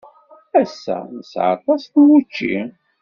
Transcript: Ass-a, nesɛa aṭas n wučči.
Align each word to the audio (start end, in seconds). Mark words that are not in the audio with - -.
Ass-a, 0.61 0.97
nesɛa 1.17 1.49
aṭas 1.55 1.83
n 1.89 1.93
wučči. 2.07 2.57